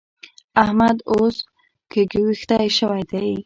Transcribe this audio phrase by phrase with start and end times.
[0.63, 1.35] احمد اوس
[1.91, 3.25] ګږوېښتی شوی دی.